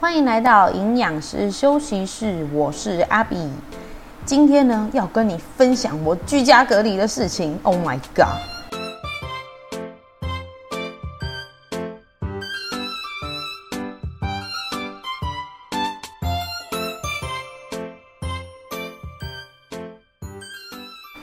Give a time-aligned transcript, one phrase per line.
[0.00, 3.50] 欢迎来到营养师休息室，我是阿比。
[4.24, 7.58] 今天呢，要跟你分享我居家隔离的事情。
[7.64, 8.28] Oh my god！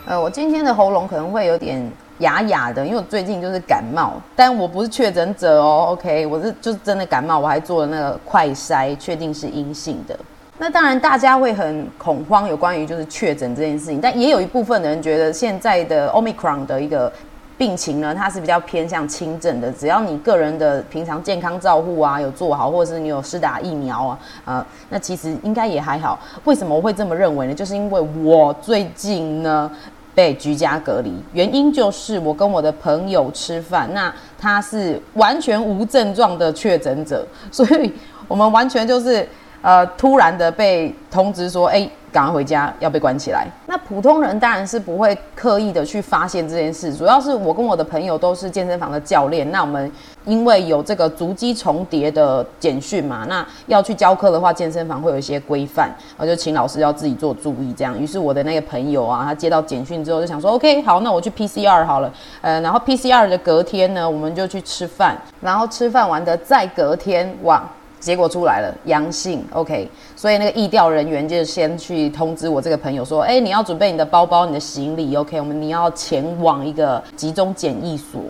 [0.05, 1.89] 呃，我今天的喉咙可能会有点
[2.19, 10.17] 哑哑的，因为我最近就是感冒，但我不是确诊者哦，OK，我是就是真的感冒，我还做了那个快筛，确定是阴性的。
[10.57, 17.11] 那当然大家会很恐慌，有关于就是确诊这件事情，但也有一部分的人觉得现在的 Omicron 的一个
[17.57, 26.17] 病情呢，它是比较偏向轻症的，只要你个人的平常健康照护啊有做好，或者是你有施打疫苗啊，呃，那其实应该也还好。
[26.45, 27.53] 为什么我会这么认为呢？
[27.53, 29.69] 就是因为我最近呢。
[30.15, 37.91] 被居家隔离，原因就是我跟我的朋友吃饭，那他是完全无症状的确诊者，所以
[38.27, 39.27] 我们完全就是
[39.65, 41.89] 呃突然的被通知说，哎。
[42.15, 43.45] 赶快回家要被关起来。
[43.67, 49.51] 那普通人当然是不会刻意的去发现这件事，主要是我跟我的朋友都是健身房的教练。
[49.51, 49.91] 那我们
[50.23, 57.99] 因为有这个足迹重叠的简讯嘛，那要去教课的话，健身房会有一些规范，我就请老师要自己做注意这样。
[57.99, 62.09] 于是我的那个朋友啊，他接到简讯之后就想说，OK，好，那我去 PCR 好了。
[62.39, 67.61] 呃，然后 PCR 的隔天呢，我们就去吃饭，然后吃饭完的再隔天，哇！
[67.99, 78.21] 结果出来了，阳性，OK，所以那个疫调人员就先去通知我这个朋友说，哎，你要准备你的包包、你的行李，OK，我们你要前往一个集中检疫所。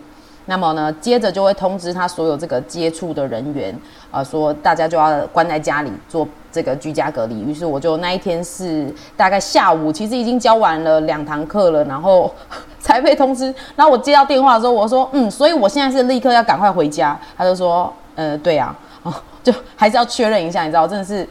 [0.48, 3.76] 那么呢，接着就会通知他所有这个接触的人员，
[4.12, 7.42] 啊，说大家就要关在家里做这个居家隔离。
[7.42, 8.86] 于是我就那一天是
[9.16, 12.32] 大概下午，其实已经教完了两堂课了，然后
[12.78, 13.52] 才被通知。
[13.74, 17.18] 然后我接到电话的时候，我说，嗯，所以我现在是立刻要赶快回家。
[17.36, 19.12] 他就说，呃，对呀，哦。
[19.46, 21.24] 就还是要确认一下，你知道，真的是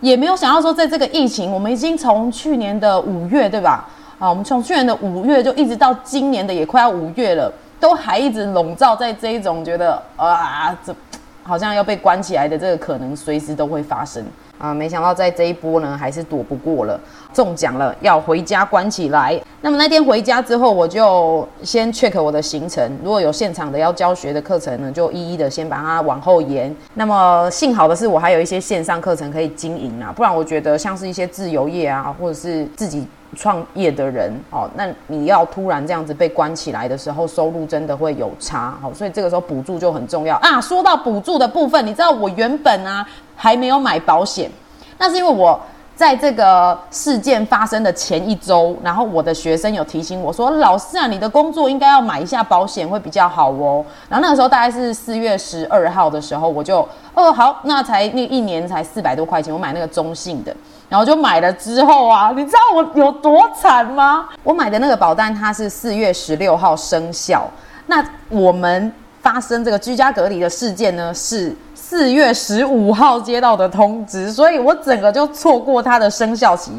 [0.00, 3.86] 也没有想到说，在这个疫情，我们已经从去年的五月，对吧？
[4.18, 10.94] 啊，我们从去年的五月就一直到今年的也快要五月了，都还一直笼罩在这一种觉得啊，这
[11.42, 14.24] 好像要被关起来的这个可能，随时都会发生。
[14.62, 16.98] 啊，没想到在这一波呢，还是躲不过了，
[17.34, 19.36] 中奖了，要回家关起来。
[19.60, 26.72] 那么那天回家之后，我就先 check 我的行程，如果有现场的要教学的课程呢，就一一的先把它往后延。
[26.94, 33.04] 那么幸好的是，我还有一些线上课程可以经营啊，不然我觉得像是一些自由业啊，或者是自己。
[33.36, 40.60] 创业的人哦，那你要突然这样子被关起来的时候，收入真的会有差哦，所以这个时候补助就很重要啊。
[40.60, 44.50] 说到补助的部分，你知道我原本啊还没有买保险，
[44.98, 45.58] 那是因为我
[46.02, 53.84] 在这个事件发生的前一周，然后我的学生有提醒我说，老师啊，你的工作应该要买一下保险会比较好哦。
[54.08, 56.80] 然后那个时候大概是四月十二号的时候，我就
[57.14, 60.52] 哦好，那才那一年才四百多块钱，我买那个中性的。
[60.88, 64.28] 然后就买了之后啊，你知道我有多惨吗？
[64.42, 67.48] 我买的那个保单它是四月十六号生效，
[67.86, 71.54] 那我们发生这个居家隔离的事件呢是
[71.92, 76.72] 四月十五号接到的通知，所以我整个就错过它的生效期。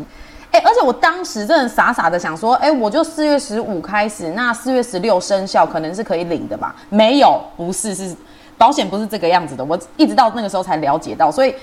[0.49, 6.75] 哎，而且我当时真的傻傻的想说，哎，我就四月十五开始，那四月十六生效可能是可以领的吧？
[6.89, 8.15] 没有，不是，是
[8.57, 9.63] 保险不是这个样子的。
[9.63, 11.53] 我一直到那个时候才了解到，所以。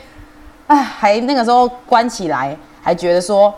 [0.68, 3.52] 哎，还那个时候关起来，还觉得说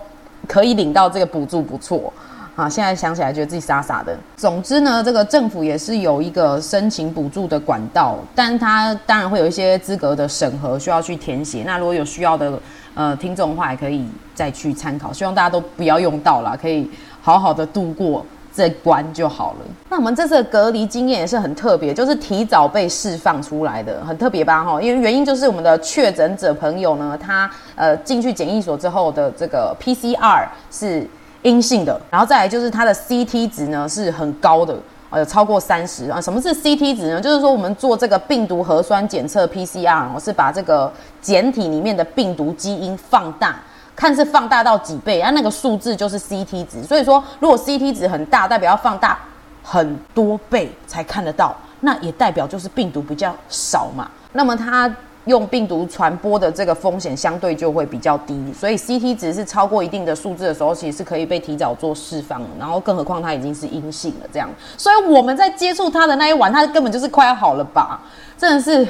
[0.48, 2.10] 可以领到这个补助不错
[2.54, 2.68] 啊！
[2.68, 4.16] 现在想起来觉得自己傻傻的。
[4.36, 11.62] 总之呢，这个政府也是有一个申请补助的管道，但它当然会有一些资格的审核需要去填写。
[11.64, 12.58] 那如果有需要的
[12.94, 15.12] 呃听众的话，也可以再去参考。
[15.12, 18.24] 希望大家都不要用到了，可以好好的度过。
[18.54, 19.60] 这关就好了。
[19.88, 24.62] 那我们这次的隔离经验也是很特别，就是提早被释放出来的，很特别吧？
[24.62, 31.08] 哈，因为原因就是我们的确诊者朋友呢，他呃进去检疫所之后的这个 PCR 是
[31.42, 34.76] 阴性的，然后再来就是它的 CT 值呢是很高的，
[35.10, 36.20] 呃，有超过三十啊。
[36.20, 37.20] 什么是 CT 值呢？
[37.20, 43.56] 就是说我们做这个病毒核酸检测 PCR，我是把这个简体里面的病毒基因放大。
[43.94, 46.82] 看是放大到几倍，啊，那个数字就是 CT 值。
[46.82, 49.18] 所以说，如果 CT 值很大，代表要放大
[49.62, 54.10] 很多倍才看得到，那也代表就是病毒比较少嘛。
[54.32, 54.92] 那么它
[55.26, 58.52] 用病毒传播的这个风险相对就会比较低。
[58.52, 62.42] 所以 CT 值是超过一定的数字的时候，其实是可以被提早做释放。
[62.58, 64.48] 然后更何况它已经是阴性了，这样。
[64.76, 68.00] 所以我们在接触它的那一晚，它根本就是快要好了吧？
[68.36, 68.86] 真的是。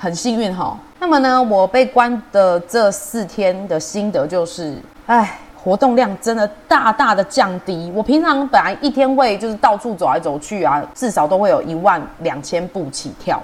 [0.00, 7.90] 很幸运哈，那么呢，我被关的这四天的心得就是，哎，活动量真的大大的降低。
[7.92, 13.42] 我平常本来一天会就是到处走来走去啊，至少都会有一万两千步起跳。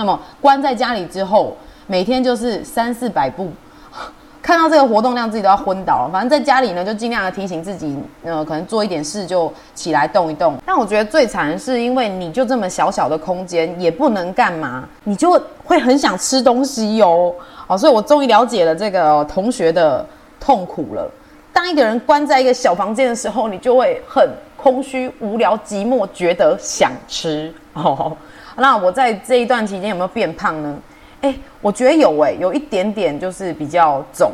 [0.00, 1.54] 那么关在家里之后，
[1.86, 3.50] 每天就是三四百步。
[4.40, 6.10] 看到这个活动量，自己都要昏倒了。
[6.10, 10.56] 反正在家里呢，就尽量的提醒自己，呃，可能做一点事就起来动一动。
[10.64, 17.34] 但我觉得最惨的是，因为你就这么小小的空间，也不能干嘛，你就会很想吃东西哟。
[17.66, 20.04] 好，所以我终于了解了这个同学的
[20.40, 21.06] 痛苦了。
[21.52, 24.26] 当一个人关在一个小房间的时候，你就会很
[24.56, 27.52] 空虚、无聊、寂寞，觉得想吃。
[27.74, 28.16] 哦，
[28.60, 30.78] 那我在这一段期间有没有变胖呢？
[31.22, 34.32] 哎，我觉得有哎，有一点点就是比较肿，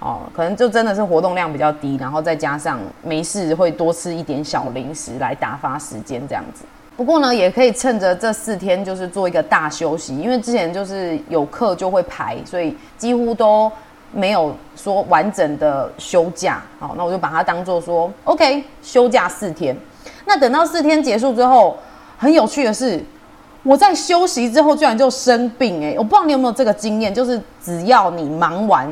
[0.00, 6.64] 哦，可能就真的是活动量比较低，然后再加上没事会多吃一点小零食来打发时间这样子。
[6.96, 13.70] 不过呢，也可以趁着这四天就是做一个大休息，因为之前就是有课就会排，所以几乎都
[14.12, 16.60] 没有说完整的休假。
[16.80, 19.76] 好，那我就把它当做说 OK 休假四天。
[20.24, 21.78] 那等到四天结束之后，
[22.16, 23.00] 很有趣的是。
[23.64, 25.94] 我在休息之后居然就生病哎！
[25.98, 28.88] 我不知道你有没有这个经验，就是只要你忙完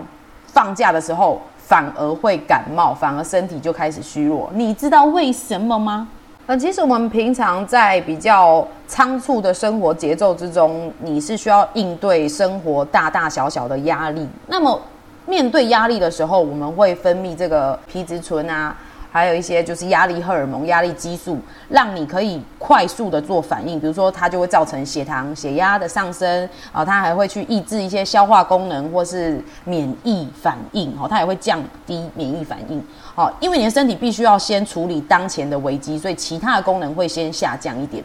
[0.46, 4.50] 放假的时候，反而会感冒，反而身体就开始虚弱。
[4.52, 6.08] 你知道为什么吗？
[6.46, 14.28] 呃，其实我们平常在比较仓促的生活节奏之中，你是需要应对生活大大小小的压力。
[14.46, 14.80] 那么
[15.26, 18.76] 面对压力的时候，我们会分泌这个皮质醇啊。
[19.16, 21.38] 还有一些就是压力荷尔蒙、压力激素，
[21.70, 23.80] 让你可以快速的做反应。
[23.80, 32.78] 比如说，它就会造成血糖、血压的上升啊，它还会去抑制一些消化功能或是免疫反应哦，它也会降低免疫反应
[33.14, 33.32] 哦。
[33.40, 38.04] 因为你的身体必须要先处理当前的危机，所以其他的功能会先下降一点。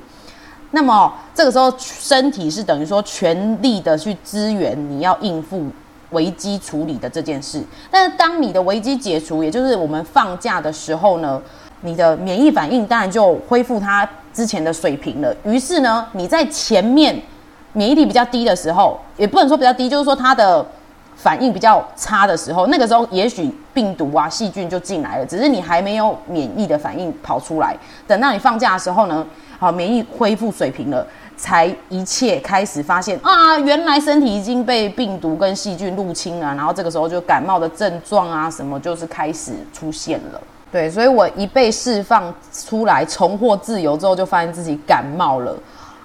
[0.71, 5.65] 那么这个时候，身体是等于说全力的去支援你要应付。
[6.11, 11.41] 危机处理的这件事，但是当你的危机解除，也就是我们放假的时候呢，
[11.81, 15.35] 你的免疫反应当然就恢复它之前的水平了。
[15.43, 17.19] 于是呢，你在前面
[17.73, 20.65] 免疫力比较低的时候，也不能说比较低，就是说它的
[21.15, 27.75] 反应比较差的时候，那个时候也许病毒啊、细菌就进来了，只是你还没有免疫的反应跑出来。
[28.07, 29.25] 等到你放假的时候呢，
[29.57, 31.07] 好，免疫恢复水平了。
[31.41, 40.39] 才一切开始发现啊，原来身体已经被病毒跟细菌入侵了，然后这个时候就感冒的症状啊什么就是开始出现了。
[40.71, 45.57] 对，所以我一被释放出来重获自由之后，就发现自己感冒了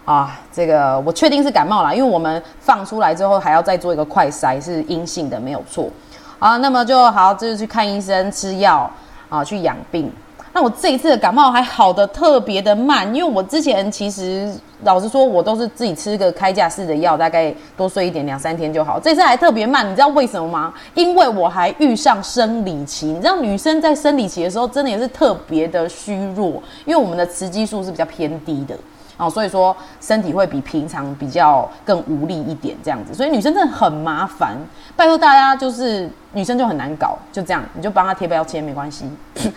[0.06, 0.40] 啊。
[0.50, 5.90] 这个我确定是感冒了，因为我们放出来之后还要再做一个快筛，是阴性的，没有错。
[6.38, 8.90] 啊，那么就好，就是去看医生吃药
[9.28, 10.10] 啊，去养病。
[10.56, 14.50] 那我这一次的感冒还好的特别的慢，因为我之前其实
[14.84, 18.98] 老实说，我都是自己吃个开架式的药，大概多睡一点，两三天就好。
[18.98, 20.72] 这次还特别慢，你知道为什么吗？
[20.94, 23.08] 因为我还遇上生理期。
[23.08, 28.74] 你知道女生在生理期的时候，真的也是特别的虚弱，因为我们的雌激素是比较偏低的。
[29.18, 34.56] 哦，所以说身体会比平常比较更无力一点，这样子，所以女生真的很麻烦。
[34.94, 39.04] 拜托大家，就是女生就很难搞，就这样，你就帮她贴标签没关系，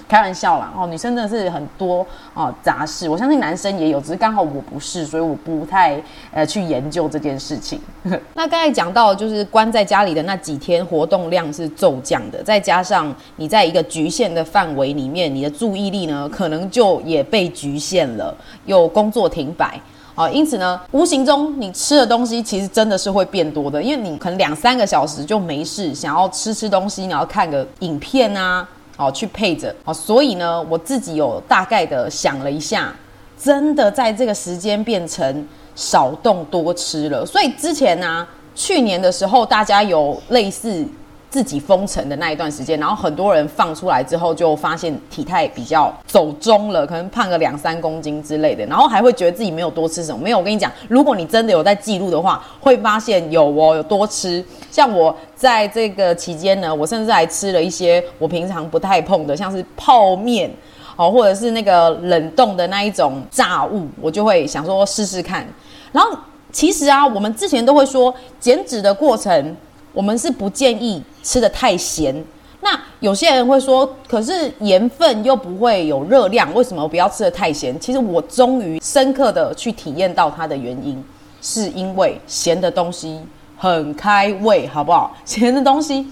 [0.10, 0.74] 开玩笑啦。
[0.76, 6.02] 哦，女生真的是很多哦杂事，我相信男生也有，只是刚好我不是，所以我不太
[6.32, 7.80] 呃去研究这件事情。
[8.34, 18.36] 那刚才讲到，就是关在家里的那几天，活动量是骤降的，再加上你在一个局限的范围里面，你的注意力呢，可能就也被局限了，
[18.66, 19.54] 有工作停。
[19.60, 19.78] 摆
[20.16, 28.66] 啊，因此呢，无形中你吃的东西其实真的是会变多的，因为你可能两三个小时就没事，想要吃吃东西，然后看个影片啊，
[29.00, 32.94] 哦，去配着哦，所以呢，我自己有大概的想了一下，
[33.42, 37.26] 真的在这个时间变成少动多吃了。
[37.26, 40.86] 所以之前呢，去年的时候，大家有类似。
[41.30, 50.20] 自己封城的那一段时间，然后很多人放出来之后，就发现体态比较走中了，可能胖个两三公斤之类的，然后还会觉得自己没有多吃什么。
[50.20, 54.44] 没有，我跟你讲，如果你真的有在记录的话，会发现有哦，有多吃。
[54.72, 60.52] 像我在这个期间呢，我甚至还吃了一些我平常不太碰的，像是泡面
[60.96, 65.48] 哦，或者是那个冷冻的那一种炸物，我就会想说试试看。
[65.92, 66.10] 然后
[66.52, 69.56] 其实啊，我们之前都会说减脂的过程。
[70.00, 72.16] 我们是不建议吃的太咸。
[72.62, 72.70] 那
[73.02, 77.78] 有些人会说，可是盐分又不会有热量，为什么不要吃的太咸？
[77.82, 81.04] 其实我终于深刻的去体验到它的原因，
[81.42, 83.20] 是因为咸的东西
[83.58, 85.14] 很开胃，好不好？
[85.26, 86.08] 咸的东西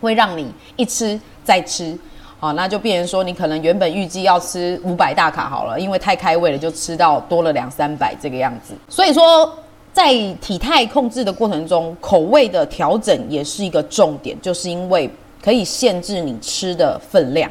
[0.00, 1.96] 会让你一吃再吃，
[2.40, 8.74] 好，那就变成说你可能原本预计要吃五百大卡好了，因为太开胃了，就吃到多了两三百这个样子。
[8.88, 9.54] 所以说。
[9.92, 15.10] 在体态控制的过程中，口味的调整也是一个重点，就是因为
[15.42, 17.50] 可以限制你吃的分量。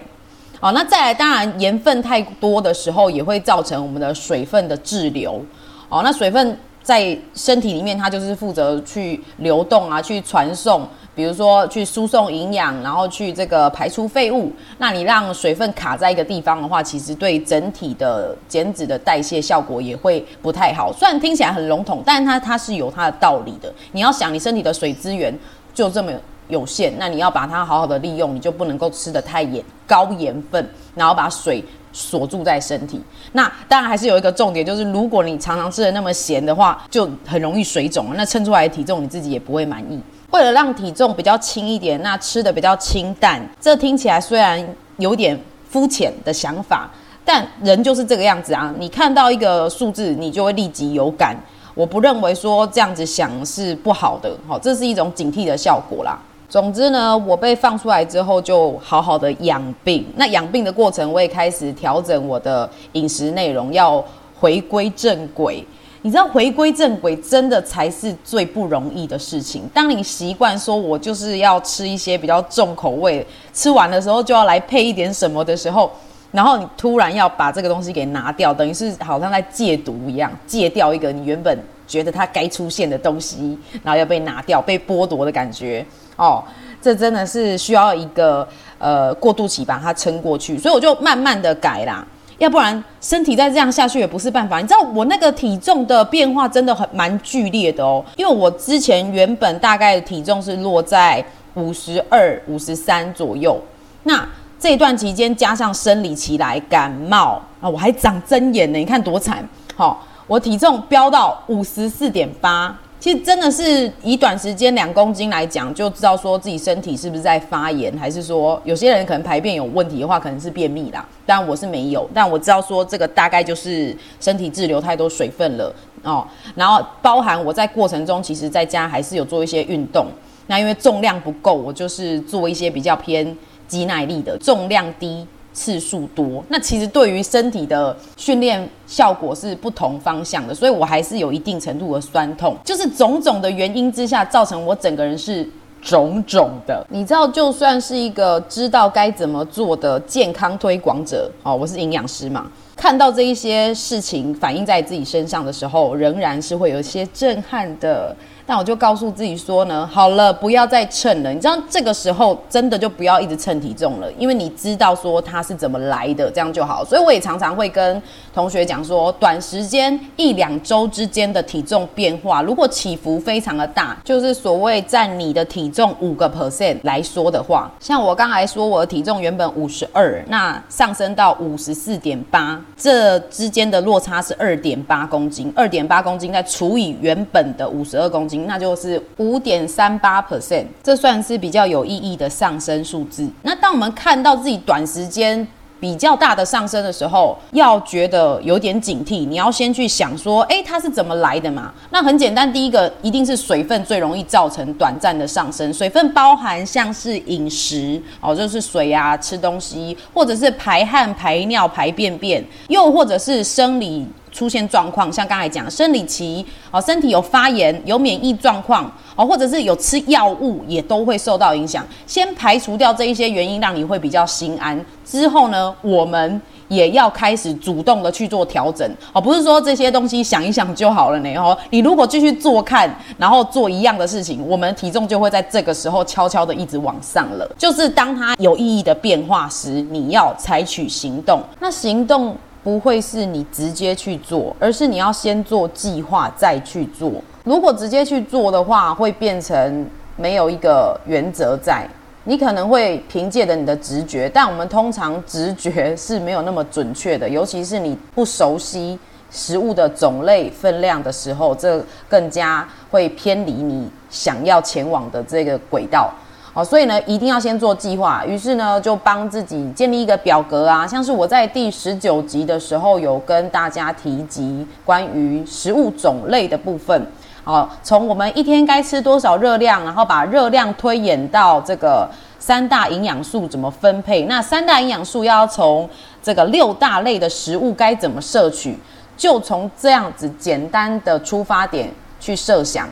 [0.60, 5.42] 好，那再来，当然盐分太多的时候，也会造成我们的水分的滞留。
[5.90, 10.88] 哦，那水分在身体里面，它就是负责去流动啊，去传送，
[11.20, 14.50] 比如说去输送营养，然后去这个排出废物。
[14.78, 20.94] 那你让水分卡在一个地方的话，其实对整体的减脂的代谢效果也会不太好。
[20.94, 23.70] 虽然听起来很笼统，但是它它是有它的道理的。
[23.92, 25.38] 你要想，你身体的水资源
[25.74, 26.10] 就这么
[26.48, 31.62] 有限，那你要把它好好的利用，你就不能够吃的太盐高盐分，然后把水。
[31.92, 40.00] 锁住在身体，那当然还是有一个重点，就是如果你常常吃的那么咸的话，就很容易水肿那称出来的体重你自己也不会满意。
[40.32, 44.64] 为了让体重比较轻一点，那吃的比较清淡，这听起来虽然
[44.98, 46.90] 有点肤浅的想法，
[47.26, 48.74] 但人就是这个样子啊。
[48.78, 51.36] 你看到一个数字，你就会立即有感。
[51.74, 56.20] 我不认为说这样子想是不好的，好，这是一种警惕的效果啦。
[56.50, 60.06] 总之呢，我被放出来之后，就好好的养病。
[60.16, 64.04] 那养病的过程，我也开始调整我的饮食内容，要
[64.40, 65.64] 回归正轨。
[66.02, 69.70] 你知道，回归正轨真的才是最不容易的事情。
[69.74, 75.92] 当你习惯说我就是要吃一些比较重口味，吃完的时候就要来配一点什么的时候，
[76.32, 85.86] 然后你突然要把这个东西给拿掉，等于是好像在戒毒一样，戒掉一个你原本觉得它该出现的东西，然后要被拿掉、被剥夺的感觉。
[86.16, 86.44] 哦，
[86.82, 92.06] 这真的是需要一个呃过渡期把它撑过去，所以我就慢慢的改啦，
[92.40, 94.60] 要不然身体再这样下去也不是办法。
[94.60, 103.62] 你知道我那个体重的变化真的很蛮剧烈的哦，因为我之前原本大概体重是落在五十二、五十三左右，
[104.04, 104.28] 那
[104.60, 109.48] 这段期间加上生理期来感冒啊，我还长针眼呢，你看多惨！
[109.76, 112.76] 好，我体重飙到五十四点八。
[113.00, 121.08] 其实真的是以短时间两公斤来讲，就知道说自己身体是不是在发炎，还是说有些人可能排便有问题的话，可能是便秘啦。
[121.26, 126.28] 但我是没有，但我知道说这个大概就是身体滞留太多水分了哦。
[126.56, 130.08] 然后包含我在过程中，其实在家还是有做一些运动。
[130.48, 133.38] 那因为重量不够，我就是做一些比较偏
[133.68, 135.26] 肌耐力的，重量低。
[135.60, 145.46] 次数多，那其实对于身体的训练效果是不同方向的，所以我还是有一定程度的酸痛，就是种种的原因之下，造成我整个人是
[145.82, 146.88] 肿肿的。
[146.90, 158.16] 你知道，就算是一个知道该怎么做的健康推广者，哦，我是营养师嘛，看到这一些事情反映在自己身上的时候，仍然是会有一些震撼的。
[158.50, 161.32] 那我就告诉自己说呢，好了，不要再称了。
[161.32, 166.84] 你知道这个时候真的就不要一直称体重了，因为你知道说它是怎么来的，这样就好。
[166.84, 168.02] 所以我也常常会跟
[168.34, 188.39] 同学讲说，短时间一两周之间的体重变化，如果起伏非常的大，就是所谓占你的体重五个 percent 来说的话，像我刚才说我的体重原本五十二，那上升到五十四点八，这之间的落差是二点八公斤，二点八公斤再除以原本的五十二公斤。
[188.46, 193.28] 那就是五点三八 percent，这算是比较有意义的上升数字。
[193.44, 195.48] 那当我们看到自己短时间
[195.80, 199.26] 比较大的上升的时候，要觉得有点警惕。
[199.26, 201.74] 你要先去想说，哎，它是怎么来的嘛？
[201.92, 205.74] 那很简单，第一个一定是水分最容易造成短暂的上升。
[205.74, 214.06] 水分包含像是饮食哦，就是水啊，吃东西，或者是排汗、排尿、排便便，又或者是生理。
[214.40, 221.86] 出现状况，像刚才讲生理期哦，身体有发炎、有免疫状况哦，或者是有吃药物，也都会受到影响。
[222.08, 224.80] 先排除掉这一些原因，让你会比较心安。
[225.04, 231.58] 之后呢，我们也要开始主动的去做调整哦，不是说这些东西想一想就好了呢哦。
[231.72, 237.46] 你如果继续做看，然后做一样的事情，我们体重就会在这个时候悄悄的一直往上了。
[237.58, 241.42] 就是当它有意义的变化时，你要采取行动。
[241.60, 242.38] 那行动。
[242.70, 247.12] 不会是你直接去做，而是你要先做计划再去做。
[247.44, 251.90] 如果直接去做的话，会变成没有一个原则在，
[252.26, 259.00] 你可能会凭借着你的直觉，但我们通常直觉是没有那么准确的，尤其是你不熟悉
[259.32, 266.14] 食物的种类、分量的时候，这更加会偏离你想要前往的这个轨道。
[266.64, 268.26] 所以呢，一定要先做计划。
[268.26, 277.06] 于是呢，就帮自己建立一个表格啊，像是我在第十九集的时候有跟大家提及关于食物种类的部分。
[277.44, 284.24] 好，从我们一天该吃多少热量，然后把热量推演到这个三大营养素怎么分配。
[284.24, 285.90] 那三大营养素要从
[286.22, 288.78] 这个六大类的食物该怎么摄取，
[289.18, 292.88] 就从这样子简单的出发点去设想。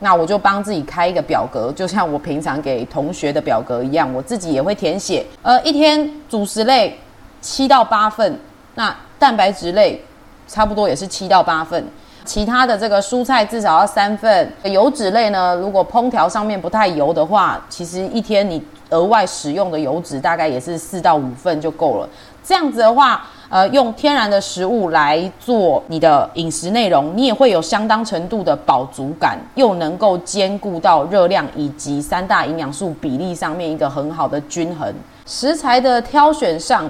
[0.00, 5.24] 那我就帮自己开一个表格，就像我平常给同学的表格一样，我自己也会填写。
[5.42, 6.98] 呃，一天主食类
[7.40, 8.38] 七到八份，
[8.74, 10.02] 那蛋白质类
[10.48, 11.86] 差不多也是七到八份。
[12.24, 22.08] 其他的这个蔬菜至少要三份，油脂类呢，如果烹调上面不太油的话，其实一天你额外使用的油脂大概也是四到五份就够了。
[22.44, 34.94] 这样子的话，呃，用天然的食物来做你的饮食内容，你也会有相当程度的饱足感，又能够兼顾到热量以及三大营养素比例上面一个很好的均衡。
[35.26, 36.88] 食材的挑选上，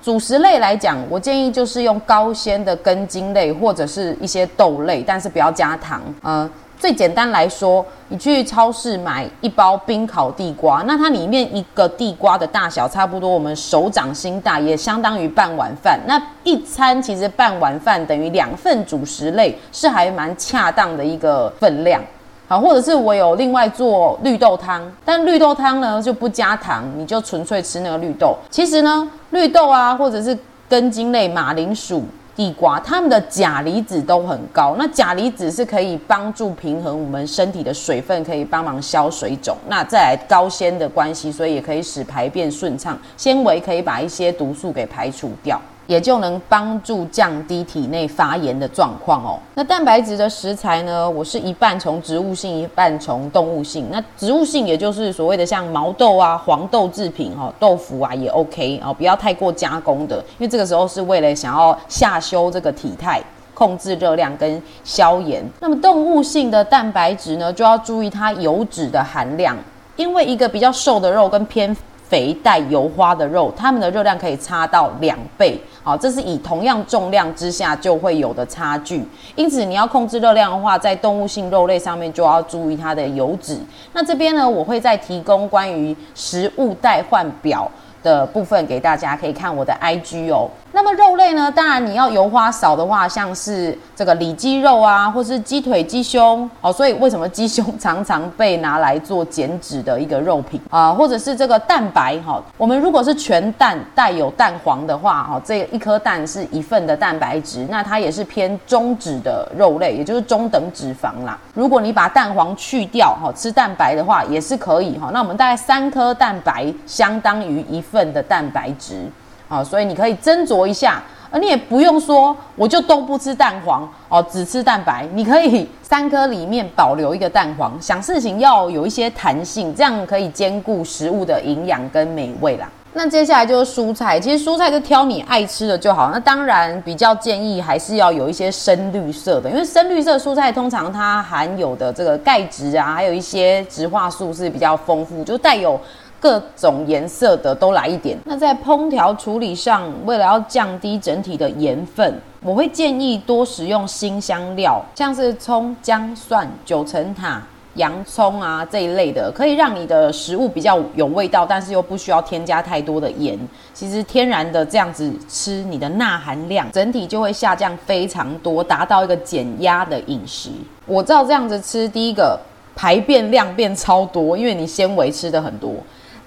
[0.00, 6.00] 主食类来讲，我建议就是用高纤的根茎类或者是一些豆类，但是不要加糖。
[6.22, 6.48] 呃，
[6.78, 15.98] 最简单来说，你去超市买一包冰烤地瓜，那它里面一个地瓜的大小差不多我们手掌心大，也相当于半碗饭。
[16.06, 22.00] 那一餐其实半碗饭等于两份主食类，是还蛮恰当的一个分量。
[22.46, 28.36] 好，或者是我有另外做绿豆汤，但绿豆汤呢就不加糖，你就纯粹吃那个绿豆。
[28.50, 32.04] 其实呢，绿豆啊，或者是根茎类马铃薯。
[32.38, 34.76] 地瓜，它们的钾离子都很高。
[34.78, 39.56] 那钾离子是可以帮助平衡我们身体的水分，可以帮忙消水肿。
[39.68, 42.96] 那再来高纤的关系，所以也可以使排便顺畅。
[43.16, 45.60] 纤维可以把一些毒素给排除掉。
[45.88, 49.38] 也就能帮助降低体内发炎的状况哦。
[49.54, 51.08] 那蛋白质的食材呢？
[51.08, 53.88] 我是一半从植物性，一半从动物性。
[53.90, 63.22] 那植物性也就是所谓的像毛豆啊、黄豆制品哈、豆腐啊也 OK 哦，不要太过加工的，因为这个时候是为了想要下修这个体态、
[63.54, 65.42] 控制热量跟消炎。
[65.58, 69.56] 那么动物性的蛋白质呢，就要注意它油脂的含量，
[69.96, 71.74] 因为一个比较瘦的肉跟偏。
[72.08, 79.06] 肥带油花的肉，它们的热量可以差到两倍，好，这是以同样重量之下就会有的差距。
[79.36, 83.58] 因此，你要控制热量的话，在动物性肉类上面就要注意它的油脂。
[83.92, 87.70] 那这边呢，我会再提供关于食物代换表。
[88.02, 90.48] 的部分给大家可以看我的 IG 哦。
[90.70, 91.50] 那么肉类呢？
[91.50, 96.70] 当然你要油花少的话，像是这个里脊肉啊，或是鸡腿、鸡胸哦。
[96.70, 100.92] 所以为什么鸡胸常常被拿来做减脂的一个肉品啊？
[100.92, 102.40] 或者是这个蛋白哈？
[102.58, 111.38] 我们如果是全蛋带有蛋黄的话，哈，这一颗蛋是一份的蛋白质，那它也是偏中脂的肉类，也就是中等脂肪啦。
[111.54, 115.10] 如果你把蛋黄去掉哈，吃蛋白的话也是可以哈。
[115.12, 118.08] 那我们大概三颗蛋白相当于一份。
[118.08, 119.06] 的蛋白质，
[119.48, 132.70] 啊，所以你可以斟酌一下，而你也不用说我就都不吃蛋黄哦，只吃蛋白，你可以三颗里面保留一个蛋黄，想事情要有一些弹性，这样可以兼顾食物的营养跟美味啦。
[132.94, 136.10] 那接下来就是蔬菜，其实蔬菜就挑你爱吃的就好。
[136.10, 145.78] 那当然比较建议还是要有一些深绿色的，因为深绿色蔬菜通常它含有的这个钙质啊，还有一些植化素是比较丰富，就带有。
[146.20, 148.18] 各种颜色的都来一点。
[148.24, 157.42] 那在烹调处理上，为了要降低整体的盐分，我会建议多使用新香料，像是葱、姜、蒜、九层塔、
[157.74, 163.38] 洋葱啊这一类的，可以让你的食物比较有味道，但是又不需要添加太多的盐。
[163.72, 170.50] 其实天然的这样子吃，你的钠含量整体就会下降非常多，达到一个减压的饮食。
[170.86, 172.38] 我照这样子吃，第一个
[172.74, 175.72] 排便量变超多，因为你纤维吃的很多。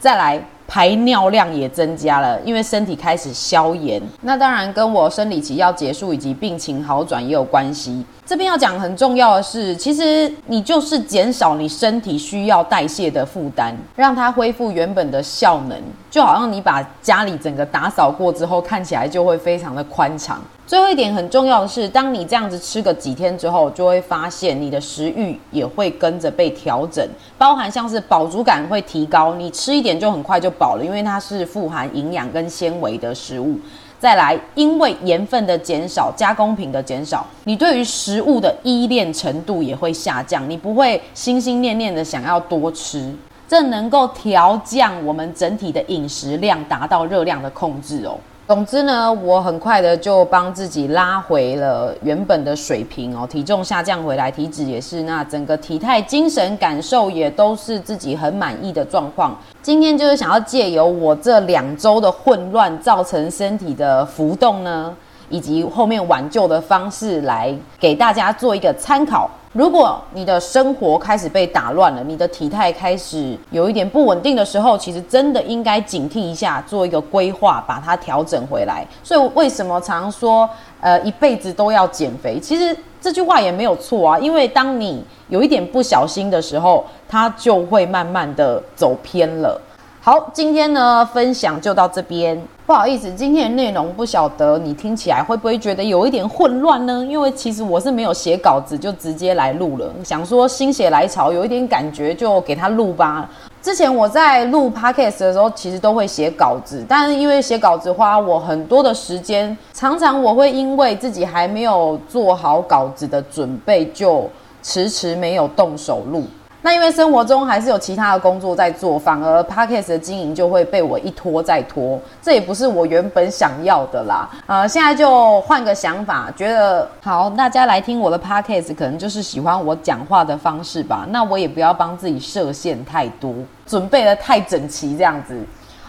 [0.01, 4.01] 再来排尿量也增加了，因为身体开始消炎。
[4.21, 8.03] 那当然跟我生理期要结束以及病情好转也有关系。
[8.25, 15.77] 这边要讲很重要的是，其实你就是减少你身体需要代谢的负担，让它恢复原本的效能，
[16.09, 20.41] 就好像你把家里整个打扫过之后，看起来就会非常的宽敞。
[20.71, 27.05] 最后一点很重要的是，当你这样子吃个几天之后，就会发现你的食欲也会跟着被调整，
[27.37, 33.59] 包含像是饱足感会提高，你吃一点就很快就饱了，因为它是富含营养跟纤维的食物。
[33.99, 43.13] 再来，因为盐分的减少、加工品的减少，你对于食物的依恋程度也会下降，你不会心心念念的想要多吃，
[43.45, 48.17] 这能够调降我们整体的饮食量，达到热量的控制哦。
[48.47, 59.39] 总之呢，我很快的就帮自己拉回了原本的水平哦，体重下降回来，体脂也是，那整个体态、精神感受也都是自己很满意的状况。
[59.61, 64.93] 今天就是想要借由我这两周的混乱造成身体的浮动呢，
[65.31, 69.29] 以及后面挽救的方式来给大家做一个参考。
[69.53, 78.87] 如果你的生活开始被打乱了，你的体态开始有一点不稳定的时候，其实真的应该警惕一下，做一个规划，把它调整回来。
[79.03, 82.39] 所以为什么常说，呃，一辈子都要减肥？
[82.39, 89.59] 其实这句话也没有错啊，因为当你有一点不小心的时候，它就会慢慢的走偏了。
[90.03, 92.35] 好，今天呢分享就到这边。
[92.65, 97.05] 不好意思，今天的内容不晓得你听起来会不会觉得有一点混乱呢？
[97.07, 103.29] 因为其实我是没有写稿子就直接来录了，想说心血来潮，有一点感觉就给他录吧。
[103.61, 114.27] 之前我在录 podcast 的时候，其实都会写稿子，但是因为写稿子花我很多的时间，常常我会因为自己还没有做好稿子的准备，就
[114.63, 116.23] 迟迟没有动手录。
[116.63, 124.29] 那因为生活中还是有其他的工作在做，反而 podcast 的经营就会被我一拖再拖，这也不是我原本想要的啦。
[124.45, 131.05] 呃，现在就换个想法，觉得好，大家来听我的 podcast，可能就是喜欢我讲话的方式吧。
[131.09, 133.33] 那我也不要帮自己设限太多，
[133.65, 135.35] 准备的太整齐这样子。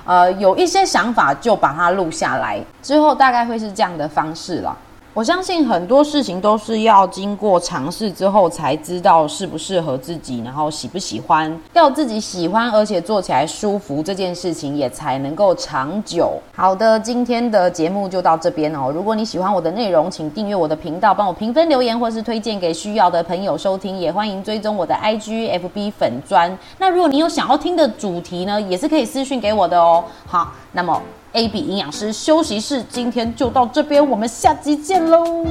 [0.05, 4.77] 呃，有一些想法就把它录下来，之后大概会是这样的方式了。
[5.15, 16.33] 我相信很多事情都是要经过尝试之后才知道适不适合自己，然后喜不喜欢，要自己喜欢而且做起来舒服，这件事情也才能够长久。
[16.57, 18.91] 好的，今天的节目就到这边哦。
[18.91, 23.99] 如果你喜欢我的内容，请订阅我的频道，帮我评分留言，或是推荐给需要的朋友收听。
[23.99, 26.59] 也欢迎追踪我的 IG、FB 粉砖。
[26.79, 30.03] 那如果你有想要听的主题呢，也是可以私讯给我的哦。
[30.27, 30.99] 好，那么。
[31.33, 35.45] A B 营养师休息室，今天就到这边，我们下集见喽。